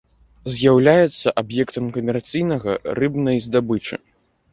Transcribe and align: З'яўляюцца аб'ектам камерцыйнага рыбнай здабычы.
З'яўляюцца 0.53 1.33
аб'ектам 1.41 1.85
камерцыйнага 1.97 2.71
рыбнай 3.01 3.37
здабычы. 3.49 4.01